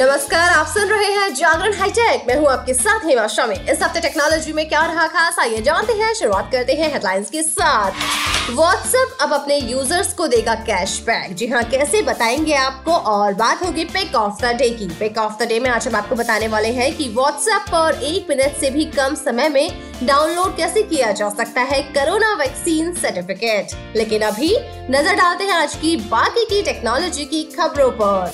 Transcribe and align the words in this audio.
नमस्कार, 0.00 0.50
आप 0.50 0.66
सुन 0.66 0.88
रहे 0.88 1.06
हैं 1.12 1.34
जागरण 1.34 1.72
हाईटेक। 1.74 2.24
मैं 2.28 2.34
हूँ 2.36 2.46
आपके 2.48 2.74
साथ 2.74 3.06
हेमा 3.06 3.26
शामी। 3.26 3.54
इस 3.70 3.82
हफ़्ते 3.82 4.00
टेक्नोलॉजी 4.00 4.52
में 4.52 4.68
क्या 4.68 4.84
रहा 4.86 5.06
खास, 5.06 5.38
आइए 5.38 5.62
जानते 5.62 5.92
हैं। 5.92 6.12
शुरुआत 6.14 6.50
करते 6.52 6.72
हैं 6.72 6.92
हेडलाइंस 6.92 7.30
के 7.30 7.42
साथ। 7.42 7.90
व्हाट्सएप 8.50 9.16
अब 9.20 9.32
अपने 9.32 9.56
यूज़र्स 9.56 10.12
को 10.12 10.26
देगा 10.26 10.54
कैशबैक 10.54 11.34
जी 11.34 11.46
हाँ 11.46 11.62
कैसे 11.64 12.02
बताएँगे 12.02 12.54
आपको? 12.54 12.92
और 12.92 13.34
बात 13.34 13.64
होगी 13.64 13.84
पिक 13.84 14.14
ऑफ़ 14.14 14.42
द 14.42 14.54
डे 14.56 14.68
की। 14.70 14.86
पिक 14.88 15.18
ऑफ़ 15.18 15.42
द 15.42 15.48
डे 15.48 15.58
में 15.60 15.70
आज 15.70 15.88
हम 15.88 15.96
आपको 15.96 16.14
बताने 16.14 16.48
वाले 16.48 16.68
हैं 16.68 16.92
कि 16.96 17.08
व्हाट्सएप 17.08 17.68
पर 17.74 18.00
एक 18.02 18.26
मिनट 18.30 18.56
से 18.60 18.70
भी 18.70 18.84
कम 18.84 19.14
समय 19.14 19.48
में 19.48 19.70
डाउनलोड 20.04 20.56
कैसे 20.56 20.82
किया 20.82 21.10
जा 21.12 21.28
सकता 21.28 21.60
है? 21.62 21.82
कोरोना 21.82 22.32
वैक्सीन 22.34 22.92
सर्टिफिकेट 22.94 23.96
लेकिन 23.96 24.22
अभी 24.22 24.56
नज़र 24.90 25.14
डालते 25.14 25.44
हैं 25.44 25.54
आज 25.54 25.74
की 25.74 25.96
बाकी 26.08 26.44
की 26.44 26.62
टेक्नोलॉजी 26.62 27.24
की 27.24 27.42
खबरों 27.56 27.90
पर। 27.90 28.32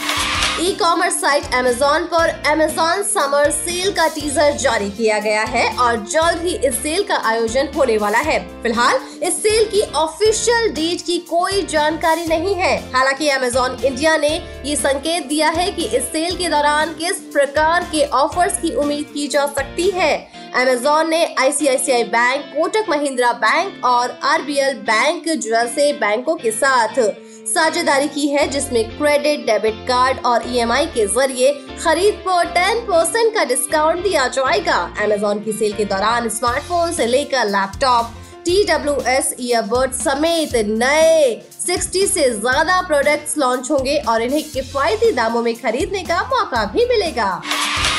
ई 0.61 0.75
कॉमर्स 0.75 1.21
साइट 1.21 1.45
Amazon 1.45 2.03
पर 2.15 2.43
Amazon 2.47 3.03
समर 3.05 3.51
सेल 3.51 3.93
का 3.93 4.07
टीजर 4.09 4.53
जारी 4.53 4.91
किया 4.91 5.19
गया 5.19 5.43
है 5.43 5.77
और 5.77 5.97
जल्द 5.97 6.43
ही 6.43 6.57
इस 6.57 6.75
सेल 6.75 7.03
का 7.03 7.17
आयोजन 7.17 7.69
होने 7.77 7.99
वाला 7.99 8.19
है। 8.19 8.63
फ़िलहाल, 8.63 9.01
इस 9.23 9.43
सेल 9.43 9.65
की 9.65 9.81
ऑफिशियल 9.93 10.69
डेट 10.69 11.01
की 11.07 11.19
कोई 11.19 11.63
जानकारी 11.63 12.27
नहीं 12.27 12.55
है। 12.55 12.93
हालाँकि 12.93 13.31
Amazon 13.31 13.85
इंडिया 13.85 14.17
ने 14.17 14.63
ये 14.65 14.77
संकेत 14.77 15.27
दिया 15.27 15.49
है 15.49 15.73
कि 15.73 15.85
इस 15.85 16.03
सेल 16.03 16.37
के 16.37 16.49
दौरान 16.49 16.95
किस 16.95 17.17
प्रकार 17.17 17.83
के 17.83 18.07
ऑफर्स 18.07 18.61
की 18.61 18.75
उम्मीद 18.75 19.11
की 19.15 19.29
जा 19.29 19.47
सकती 19.47 19.91
है। 19.95 20.29
Amazon 20.57 21.09
ने 21.09 21.35
ICICI 21.41 22.05
bank 22.05 22.45
Kotak 22.45 22.85
Mahindra 22.89 23.33
bank 23.33 23.85
और 23.85 24.19
आरबीएल 24.23 24.75
बैंक 24.75 25.29
जैसे 25.29 25.93
बैंकों 25.93 26.35
के 26.35 26.51
साथ 26.51 27.24
साझेदारी 27.47 28.09
की 28.09 28.27
है, 28.29 28.47
जिसमें 28.51 28.85
क्रेडिट, 28.91 29.45
डेबिट 29.47 29.75
कार्ड 29.89 30.19
और 30.27 30.43
ईएमआई 30.49 30.87
के 30.95 31.07
ज़रिए 31.07 31.53
खरीद 31.83 32.15
पर 32.27 32.47
10 32.53 32.81
परसेंट 32.87 33.35
का 33.35 33.45
डिस्काउंट 33.45 34.03
दिया 34.03 34.27
जाएगा। 34.29 34.77
अमेजोन 35.05 35.41
की 35.45 35.53
सेल 35.53 35.73
के 35.73 35.85
दौरान 35.85 36.29
स्मार्टफ़ोन 36.31 36.93
से 36.93 37.07
लेकर 37.07 37.47
laptop 37.47 38.15
T 38.45 38.63
W 38.65 38.95
S 39.09 39.35
earbud 39.41 39.93
समेत 39.95 40.57
नए 40.69 41.43
60 41.61 42.07
से 42.07 42.29
ज़्यादा 42.31 42.81
प्रोडक्ट्स 42.87 43.37
लॉन्च 43.39 43.71
होंगे 43.71 43.97
और 44.09 44.23
इन्हें 44.23 44.43
किफायती 44.45 45.13
दामों 45.13 45.43
में 45.43 45.55
खरीदने 45.57 46.03
का 46.05 46.23
मौका 46.25 46.65
भी 46.73 46.87
मिलेगा। 46.89 47.31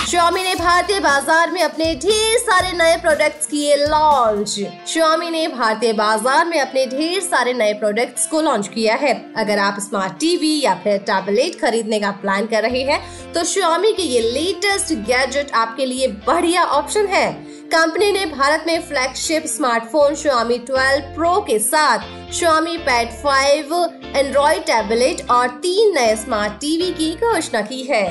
Xiaomi 0.06 0.42
ने 0.44 0.53
भारतीय 0.56 1.00
बाज़ार 1.00 1.52
में 1.52 1.61
अपने 1.64 1.86
ढेर 2.02 2.38
सारे 2.39 2.72
नए 2.73 2.98
प्रोडक्ट्स 3.02 3.45
किए 3.48 3.75
लॉन्च 3.78 4.50
Xiaomi 4.88 5.30
ने 5.31 5.47
भारतीय 5.47 5.94
बाज़ार 5.94 6.45
में 6.45 6.59
अपने 6.59 6.86
ढेर 6.88 7.22
सारे 7.22 7.53
नए 7.53 7.73
प्रोडक्ट्स 7.73 8.28
को 8.28 8.42
लॉन्च 8.42 8.67
किया 8.67 8.95
है। 8.95 9.14
अगर 9.38 9.59
आप 9.59 9.80
स्मार्ट 9.80 10.14
टीवी 10.20 10.59
या 10.62 10.75
फिर 10.84 10.97
टैबलेट 11.08 11.59
खरीदने 11.62 12.00
का 12.00 12.12
प्लान 12.22 12.47
कर 12.47 12.62
रहे 12.64 12.81
हैं 12.84 13.00
तो 13.34 13.44
Xiaomi 13.44 13.95
के 13.97 14.03
ये 14.03 14.22
लेटेस्ट 14.22 14.94
गैजेट 15.08 15.52
आपके 15.56 15.86
लिए 15.86 16.08
बढ़िया 16.28 16.66
ऑप्शन 16.73 17.08
है। 17.08 17.31
कंपनी 17.73 18.12
ने 18.12 18.25
भारत 18.28 18.64
में 18.67 18.81
फ्लैगशिप 18.88 19.45
स्मार्टफ़ोन 19.47 20.16
Xiaomi 20.16 20.59
12 20.67 21.14
Pro 21.16 21.36
के 21.47 21.58
साथ 21.62 22.06
Xiaomi 22.31 22.78
Pad 22.86 23.17
5 23.23 23.73
एंड्रॉइड 24.16 24.62
टैबलेट 24.64 25.30
और 25.31 25.47
तीन 25.64 25.94
नए 25.95 26.16
स्मार्ट 26.16 26.53
टीवी 26.62 26.92
की 26.94 27.14
घोषणा 27.23 27.62
की 27.64 27.84
है। 27.84 28.06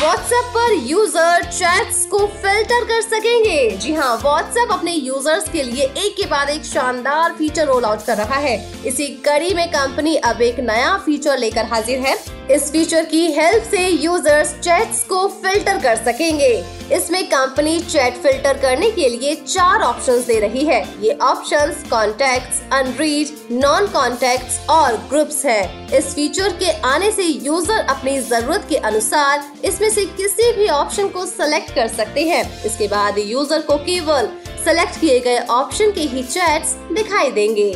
व्हाट्सएप 0.00 0.44
पर 0.52 0.72
यूज़र 0.88 1.42
चैट्स 1.44 2.04
को 2.06 2.18
फ़िल्टर 2.18 2.84
कर 2.84 3.00
सकेंगे। 3.00 3.76
जी 3.76 3.92
हाँ 3.94 4.16
व्हाट्सएप 4.18 4.70
अपने 4.72 4.92
यूज़र्स 4.92 5.48
के 5.48 5.62
लिए 5.62 5.84
एक 5.84 6.14
के 6.16 6.26
बाद 6.26 6.50
एक 6.50 6.64
शानदार 6.64 7.32
फीचर 7.32 7.66
रोल 7.66 7.84
आउट 7.84 8.04
कर 8.06 8.16
रहा 8.16 8.36
है। 8.36 8.56
इसी 8.86 9.06
कड़ी 9.26 9.52
में 9.54 9.66
कंपनी 9.68 10.14
अब 10.16 10.40
एक 10.42 10.60
नया 10.60 10.96
फीचर 10.96 11.38
लेकर 11.38 11.64
हाजिर 11.64 11.98
है। 11.98 12.16
इस 12.50 12.70
फीचर 12.72 13.04
की 13.04 13.20
हेल्प 13.32 13.64
से 13.70 13.86
यूज़र्स 13.86 14.52
चैट्स 14.54 15.02
को 15.08 15.26
फ़िल्टर 15.42 15.78
कर 15.82 15.96
सकेंगे। 15.96 16.48
इसमें 16.92 17.22
कंपनी 17.26 17.78
चैट 17.80 18.14
फ़िल्टर 18.22 18.58
करने 18.58 18.90
के 18.90 19.08
लिए 19.08 19.34
चार 19.36 19.82
ऑप्शंस 19.82 20.26
दे 20.26 20.38
रही 20.40 20.64
है। 20.64 20.80
ये 21.02 21.12
options 21.22 21.84
contacts, 21.90 22.60
unread 22.72 23.28
non 23.54 23.86
contacts 23.88 24.58
और 24.70 24.96
ग्रुप्स 25.10 25.44
है। 25.44 25.62
इस 25.98 26.14
फीचर 26.14 26.56
के 26.58 26.70
आने 26.88 27.10
से 27.12 27.24
यूज़र 27.24 27.78
अपनी 27.86 28.18
ज़रूरत 28.20 28.66
के 28.68 28.76
अनुसार 28.90 29.44
इसमें 29.64 29.88
से 29.90 30.04
किसी 30.16 30.52
भी 30.52 30.68
ऑप्शन 30.70 31.08
को 31.08 31.26
सिलेक्ट 31.26 31.74
कर 31.74 31.88
सकते 31.88 32.28
हैं। 32.28 32.44
इसके 32.64 32.88
बाद 32.88 33.18
यूज़र 33.18 33.62
को 33.62 33.76
केवल 33.84 34.30
सेलेक्ट 34.64 35.00
किए 35.00 35.20
गए 35.20 35.38
ऑप्शन 35.52 35.92
के 35.92 36.00
ही 36.08 36.22
चैट्स 36.24 36.74
दिखाई 36.92 37.30
देंगे। 37.30 37.72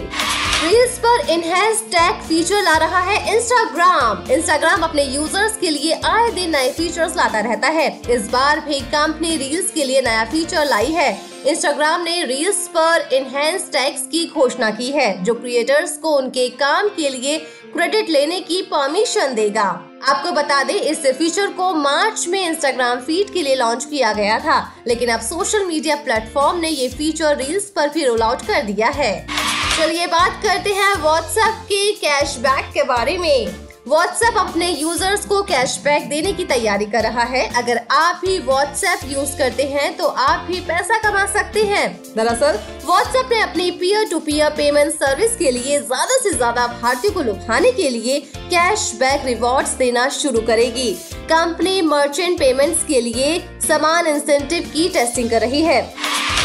रील्स 0.64 0.96
पर 0.98 1.30
इनहेंस 1.30 1.80
टैग 1.92 2.20
फीचर 2.24 2.62
ला 2.62 2.76
रहा 2.78 3.00
है 3.00 3.16
इंस्टाग्राम 3.34 4.30
इंस्टाग्राम 4.32 4.82
अपने 4.82 5.02
यूज़र्स 5.04 5.56
के 5.56 5.70
लिए 5.70 6.00
आए 6.06 6.30
दिन 6.30 6.50
नए 6.50 6.70
फीचर्स 6.72 7.16
लाता 7.16 7.40
रहता 7.40 7.68
है। 7.68 7.86
इस 8.10 8.28
बार 8.30 8.60
भी 8.60 8.78
कंपनी 8.94 9.36
रील्स 9.36 9.70
के 9.70 9.84
लिए 9.84 10.00
नया 10.02 10.24
फीचर 10.24 10.64
लाई 10.64 10.92
है। 10.92 11.10
इंस्टाग्राम 11.46 12.02
ने 12.02 12.22
रील्स 12.24 12.66
पर 12.76 13.08
इनहेंस 13.12 13.68
टैग्स 13.72 14.06
की 14.06 14.24
घोषणा 14.28 14.70
की 14.70 14.90
है, 14.90 15.24
जो 15.24 15.34
क्रिएटर्स 15.34 15.96
को 15.98 16.16
उनके 16.16 16.48
काम 16.56 16.88
के 16.88 17.08
लिए 17.10 17.38
क्रेडिट 17.74 18.10
लेने 18.10 18.40
की 18.40 18.62
परमिशन 18.64 19.34
देगा। 19.34 19.68
आपको 20.08 20.32
बता 20.32 20.62
दें, 20.62 20.74
इस 20.74 21.06
फीचर 21.08 21.46
को 21.52 21.72
मार्च 21.74 22.26
में 22.28 22.40
इंस्टाग्राम 22.40 23.00
फ़ीड 23.00 23.32
के 23.34 23.42
लिए 23.42 23.54
लॉन्च 23.56 23.84
किया 23.84 24.12
गया 24.12 24.38
था, 24.40 24.60
लेकिन 24.86 25.10
अब 25.10 25.20
सोशल 25.22 25.66
मीडिया 25.66 25.96
प्लेटफॉर्म 25.98 26.60
ने 26.60 26.68
ये 26.70 26.88
फीचर 26.88 27.36
रील्स 27.36 27.70
पर 27.76 27.88
भी 27.88 28.04
रोल 28.04 28.22
आउट 28.22 28.46
कर 28.46 28.62
दिया 28.64 28.88
है। 28.94 29.43
चलिए 29.76 30.06
बात 30.06 30.42
करते 30.42 30.72
हैं 30.72 30.94
व्हाट्सएप 31.02 31.54
के 31.68 31.90
कैशबैक 31.94 32.64
के 32.74 32.82
बारे 32.84 33.16
में। 33.18 33.46
व्हाट्सएप 33.88 34.36
अपने 34.38 34.68
यूज़र्स 34.70 35.24
को 35.26 35.42
कैशबैक 35.42 36.08
देने 36.08 36.32
की 36.32 36.44
तैयारी 36.44 36.86
कर 36.86 37.02
रहा 37.02 37.22
है। 37.32 37.42
अगर 37.56 37.80
आप 37.92 38.20
भी 38.24 38.38
व्हाट्सएप 38.40 39.00
यूज़ 39.06 39.36
करते 39.38 39.62
हैं 39.68 39.96
तो 39.96 40.06
आप 40.26 40.46
भी 40.46 40.60
पैसा 40.68 40.98
कमा 41.00 41.24
सकते 41.32 41.64
हैं। 41.64 41.88
दरअसल 42.16 42.58
व्हाट्सएप 42.84 43.32
ने 43.32 43.40
अपनी 43.40 43.70
peer 43.80 44.08
to 44.10 44.18
peer 44.20 44.50
payment 44.52 44.92
service 44.92 45.36
के 45.36 45.50
लिए 45.50 45.80
ज़्यादा 45.80 46.18
से 46.18 46.32
ज़्यादा 46.32 46.66
भारतीयों 46.80 47.14
को 47.14 47.22
लुभाने 47.22 47.72
के 47.72 47.90
लिए 47.90 48.20
कैशबैक 48.30 49.26
रिवॉर्ड्स 49.26 49.74
देना 49.74 50.08
शुरू 50.12 50.40
करेगी। 50.46 50.90
कंपनी 51.28 51.80
मर्चेंट 51.82 52.38
पेमेंट्स 52.38 52.84
के 52.84 53.00
लिए 53.00 53.38
समान 53.68 54.06
इंसेंटिव 54.06 54.70
की 54.72 54.88
टेस्टिंग 54.88 55.30
कर 55.30 55.40
रही 55.40 55.62
है। 55.62 55.82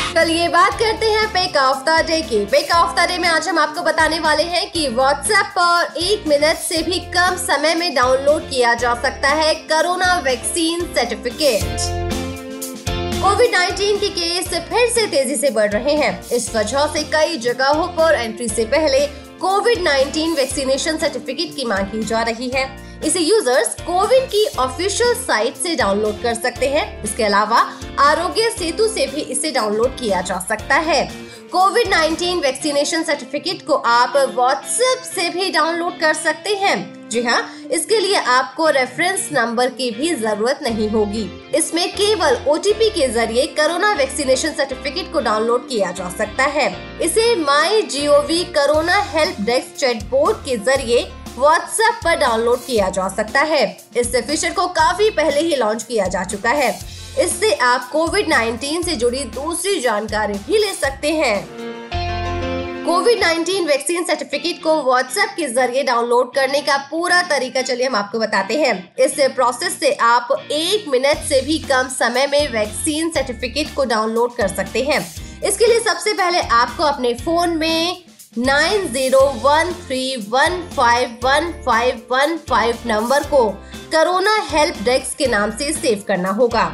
चलिए 0.09 0.47
बात 0.49 0.73
करते 0.73 1.05
हैं 1.05 1.27
पेक 1.27 1.57
ऑफ़ 1.57 1.83
द 1.85 2.05
डे 2.07 2.21
की। 2.21 2.37
पेक 2.45 2.71
ऑफ़ 2.75 2.95
द 2.95 3.07
डे 3.07 3.17
में 3.17 3.27
आज 3.29 3.47
हम 3.47 3.59
आपको 3.59 3.81
बताने 3.81 4.19
वाले 4.19 4.43
हैं 4.43 4.69
कि 4.71 4.87
व्हाट्सएप 4.87 5.51
पर 5.57 5.97
एक 5.97 6.27
मिनट 6.27 6.57
से 6.57 6.81
भी 6.83 6.99
कम 7.13 7.35
समय 7.35 7.75
में 7.75 7.93
डाउनलोड 7.95 8.49
किया 8.49 8.73
जा 8.73 8.93
सकता 9.01 9.29
है 9.29 9.53
कोरोना 9.71 10.13
वैक्सीन 10.19 10.81
सर्टिफिकेट 10.95 11.87
कोविड 13.21 13.55
19 13.55 13.99
के 13.99 14.09
केस 14.09 14.49
फिर 14.69 14.89
से 14.89 15.05
तेज़ी 15.07 15.35
से 15.35 15.49
बढ़ 15.49 15.71
रहे 15.71 15.95
हैं। 15.95 16.11
इस 16.29 16.53
वजह 16.55 16.85
से 16.87 17.03
कई 17.13 17.37
जगहों 17.37 17.87
पर 17.87 18.15
एंट्री 18.15 18.47
से 18.47 18.65
पहले 18.65 19.05
कोविड 19.41 19.77
19 19.77 20.35
वैक्सीनेशन 20.35 20.97
सर्टिफिकेट 20.97 21.55
की 21.55 21.65
मांग 21.65 21.85
की 21.85 22.03
जा 22.03 22.21
रही 22.21 22.49
है। 22.49 22.63
इसे 23.05 23.19
यूज़र्स 23.19 23.75
कोविन 23.81 24.25
की 24.25 24.45
ऑफिशियल 24.59 25.13
साइट 25.13 25.55
से 25.55 25.75
डाउनलोड 25.75 26.21
कर 26.21 26.33
सकते 26.33 26.67
हैं। 26.67 27.03
इसके 27.03 27.23
अलावा 27.23 27.59
आरोग्य 27.99 28.49
सेतु 28.49 28.87
से 28.87 29.07
भी 29.07 29.21
इसे 29.21 29.51
डाउनलोड 29.51 29.97
किया 29.97 30.21
जा 30.21 30.39
सकता 30.39 30.75
है। 30.75 31.03
कोविड 31.51 31.87
19 31.87 32.41
वैक्सीनेशन 32.41 33.03
सर्टिफिकेट 33.03 33.65
को 33.67 33.73
आप 33.73 34.17
व्हाट्सएप 34.35 35.03
से 35.15 35.29
भी 35.29 35.51
डाउनलोड 35.51 35.99
कर 35.99 36.13
सकते 36.13 36.55
हैं। 36.55 36.98
जी 37.11 37.21
हाँ 37.23 37.41
इसके 37.71 37.99
लिए 37.99 38.15
आपको 38.15 38.69
रेफरेंस 38.69 39.29
नंबर 39.33 39.69
की 39.69 39.89
भी 39.91 40.13
ज़रूरत 40.15 40.59
नहीं 40.63 40.89
होगी। 40.89 41.23
इसमें 41.55 41.87
केवल 41.91 42.37
ओटीपी 42.47 42.89
के 42.89 43.07
ज़रिए 43.07 43.45
कोरोना 43.59 43.91
वैक्सीनेशन 43.93 44.51
सर्टिफिकेट 44.53 45.11
को 45.13 45.19
डाउनलोड 45.19 45.67
किया 45.69 45.91
जा 45.91 46.09
सकता 46.09 46.43
है। 46.47 46.67
इसे 47.01 47.35
my 47.35 47.81
GOV 47.81 48.43
corona 48.57 49.01
help 49.13 49.41
desk 49.41 49.75
chat 49.77 50.03
board 50.03 50.37
के 50.45 50.57
ज़रिए 50.57 51.01
व्हाट्सएप 51.37 51.99
पर 52.03 52.15
डाउनलोड 52.19 52.59
किया 52.59 52.89
जा 52.89 53.07
सकता 53.07 53.41
है। 53.41 53.65
इस 53.97 54.15
फीचर 54.17 54.53
को 54.53 54.67
काफ़ी 54.75 55.09
पहले 55.09 55.41
ही 55.41 55.55
लॉन्च 55.55 55.83
किया 55.83 56.07
जा 56.07 56.23
चुका 56.23 56.49
है। 56.51 56.69
इससे 57.19 57.53
आप 57.53 57.89
कोविड 57.91 58.27
19 58.29 58.83
से 58.83 58.95
जुड़ी 58.95 59.23
दूसरी 59.35 59.79
जानकारी 59.79 60.33
भी 60.47 60.57
ले 60.57 60.73
सकते 60.73 61.11
हैं। 61.11 61.78
कोविड 62.89 63.19
19 63.23 63.65
वैक्सीन 63.67 64.03
सर्टिफिकेट 64.03 64.61
को 64.61 64.73
व्हाट्सएप 64.83 65.33
के 65.37 65.47
ज़रिए 65.47 65.81
डाउनलोड 65.83 66.33
करने 66.35 66.61
का 66.61 66.77
पूरा 66.91 67.21
तरीका 67.29 67.61
चलिए 67.61 67.85
हम 67.85 67.95
आपको 67.95 68.19
बताते 68.19 68.55
हैं। 68.57 68.73
इस 68.99 69.13
प्रोसेस 69.35 69.79
से 69.79 69.91
आप 70.03 70.27
एक 70.51 70.87
मिनट 70.89 71.17
से 71.27 71.41
भी 71.41 71.57
कम 71.63 71.89
समय 71.89 72.27
में 72.27 72.51
वैक्सीन 72.51 73.09
सर्टिफिकेट 73.09 73.73
को 73.75 73.85
डाउनलोड 73.85 74.35
कर 74.35 74.47
सकते 74.47 74.83
हैं। 74.83 74.99
इसके 75.43 75.67
लिए 75.67 75.79
सबसे 75.79 76.13
पहले 76.13 76.39
आपको 76.39 76.83
अपने 76.83 77.13
फ़ोन 77.15 77.57
में 77.57 78.03
nine 78.37 78.87
zero 78.87 79.21
one 79.43 79.73
three 79.85 80.15
one 80.29 80.61
five 80.75 81.17
one 81.23 81.51
five 81.65 82.01
one 82.11 82.37
five 82.49 82.87
number 82.87 83.23
को 83.27 83.49
कोरोना 83.93 84.35
हेल्प 84.49 84.83
डेस्क 84.85 85.17
के 85.17 85.27
नाम 85.27 85.51
से 85.51 85.71
सेव 85.73 86.03
करना 86.07 86.29
होगा। 86.31 86.65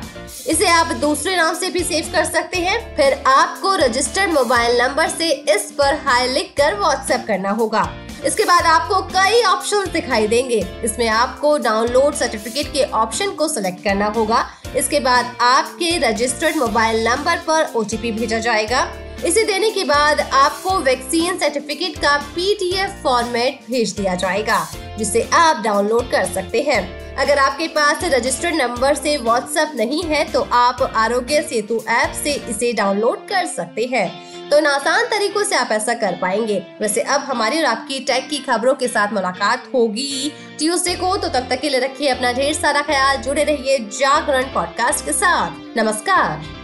इसे 0.48 0.68
आप 0.68 0.92
दूसरे 0.92 1.36
नाम 1.36 1.56
से 1.56 1.70
भी 1.70 1.80
सेव 1.84 2.12
कर 2.14 2.26
सकते 2.26 2.58
हैं। 2.58 2.96
फिर 2.96 3.14
आपको 3.28 3.76
रजिस्टर्ड 3.76 4.32
मोबाइल 4.32 4.82
नंबर 4.82 5.08
से 5.10 5.30
इस 5.54 5.72
पर 5.72 5.94
हाई 6.06 6.28
लिख 6.28 6.54
कर 6.58 6.76
व्हाट्सएप 6.80 7.24
करना 7.28 7.50
होगा। 7.52 7.88
इसके 8.26 8.44
बाद 8.44 8.66
आपको 8.66 9.02
कई 9.02 9.42
ऑप्शन 9.44 9.90
दिखाई 9.94 10.28
देंगे। 10.28 10.60
इसमें 10.84 11.08
आपको 11.08 11.58
डाउनलोड 11.58 12.14
सर्टिफिकेट 12.14 12.68
के 12.68 12.84
ऑप्शन 12.94 13.32
को 13.32 13.48
सिलेक्ट 13.48 13.84
करना 13.84 14.08
होगा। 14.08 14.46
इसके 14.76 15.00
बाद 15.00 15.36
आपके 15.42 15.98
रजिस्टर्ड 16.00 16.56
मोबाइल 16.56 17.08
नंबर 17.08 17.38
पर 17.38 17.72
ओटीपी 17.76 18.12
भेजा 18.12 18.40
जाएगा। 18.40 18.88
इसे 19.26 19.44
देने 19.44 19.70
के 19.72 19.84
बाद 19.84 20.20
आपको 20.20 20.78
वैक्सीन 20.80 21.38
सर्टिफिकेट 21.38 21.98
का 21.98 22.18
पीडीएफ 22.36 23.00
फॉर्मेट 23.04 23.60
भेज 23.68 23.92
दिया 23.92 24.16
जाएगा, 24.16 24.68
जिसे 24.98 25.28
आप 25.34 25.64
डाउनलोड 25.64 26.12
कर 26.12 26.26
सकते 26.26 26.62
हैं। 26.62 27.05
अगर 27.18 27.38
आपके 27.38 27.68
पास 27.68 28.04
रजिस्टर्ड 28.04 28.56
नंबर 28.56 28.96
से 28.96 29.16
व्हाट्सएप 29.18 29.72
नहीं 29.76 30.04
है 30.04 30.24
तो 30.32 30.42
आप 30.54 30.82
आरोग्य 30.96 31.42
सेतु 31.42 31.82
ऐप 31.90 32.14
से 32.14 32.34
इसे 32.50 32.72
डाउनलोड 32.74 33.28
कर 33.28 33.46
सकते 33.46 33.86
हैं। 33.86 34.50
तो 34.50 34.58
इन 34.58 34.66
आसान 34.66 35.06
तरीकों 35.06 35.44
से 35.44 35.56
आप 35.56 35.70
ऐसा 35.72 35.94
कर 35.94 36.18
पाएँगे। 36.22 36.62
वैसे 36.82 37.02
अब 37.02 37.22
हमारी 37.22 37.60
और 37.60 37.66
आपकी 37.66 38.00
टैग 38.00 38.30
की 38.30 38.40
खबरों 38.40 38.74
के 38.76 38.88
साथ 38.88 39.14
मुलाकात 39.14 39.70
होगी। 39.74 40.32
ट्यूसडे 40.60 40.96
को 40.96 41.16
तो 41.18 41.30
तब 41.30 41.48
तक 41.50 41.62
के 41.62 41.70
लिए 41.70 41.80
रखिए 41.80 42.10
अपना 42.10 42.32
ढेर 42.34 42.54
सारा 42.54 42.82
ख्याल, 42.82 43.18
जुड़े 43.18 43.44
रहिए 43.44 43.78
जागरण 43.80 44.54
पॉडकास्ट 44.54 45.06
के 45.06 45.14
साथ। 45.14 45.78
नमस्कार। 45.78 46.55